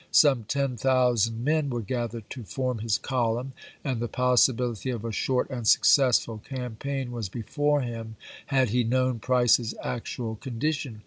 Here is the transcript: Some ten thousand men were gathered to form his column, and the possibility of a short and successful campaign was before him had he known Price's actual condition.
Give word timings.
Some 0.09 0.45
ten 0.45 0.77
thousand 0.77 1.43
men 1.43 1.69
were 1.69 1.83
gathered 1.83 2.27
to 2.31 2.41
form 2.43 2.79
his 2.79 2.97
column, 2.97 3.53
and 3.83 3.99
the 3.99 4.07
possibility 4.07 4.89
of 4.89 5.05
a 5.05 5.11
short 5.11 5.47
and 5.51 5.67
successful 5.67 6.39
campaign 6.39 7.11
was 7.11 7.29
before 7.29 7.81
him 7.81 8.15
had 8.47 8.69
he 8.71 8.83
known 8.83 9.19
Price's 9.19 9.75
actual 9.83 10.37
condition. 10.37 10.97